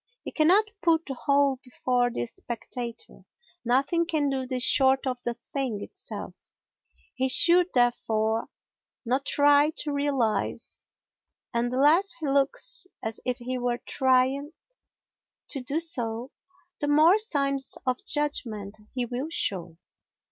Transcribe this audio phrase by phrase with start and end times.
[0.23, 3.23] He cannot put the whole before the spectator,
[3.63, 6.33] nothing can do this short of the thing itself;
[7.13, 8.47] he should, therefore,
[9.05, 10.81] not try to realise,
[11.53, 14.53] and the less he looks as if he were trying
[15.49, 16.31] to do so
[16.79, 19.77] the more signs of judgment he will show.